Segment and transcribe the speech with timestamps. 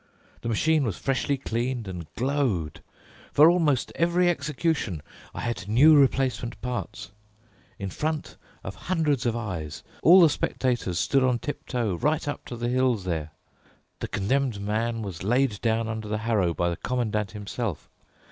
[0.41, 2.81] The machine was freshly cleaned and glowed.
[3.33, 7.11] For almost every execution I had new replacement parts.
[7.77, 12.57] In front of hundreds of eyes—all the spectators stood on tip toe right up to
[12.57, 17.87] the hills there—the condemned man was laid down under the harrow by the Commandant himself.